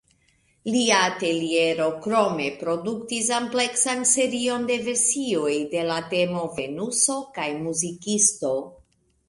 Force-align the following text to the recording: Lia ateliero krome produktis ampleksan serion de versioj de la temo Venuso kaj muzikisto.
Lia 0.75 1.01
ateliero 1.09 1.89
krome 2.05 2.47
produktis 2.61 3.29
ampleksan 3.41 4.03
serion 4.13 4.67
de 4.73 4.79
versioj 4.89 5.55
de 5.77 5.87
la 5.93 6.01
temo 6.17 6.45
Venuso 6.59 7.23
kaj 7.39 7.49
muzikisto. 7.63 8.55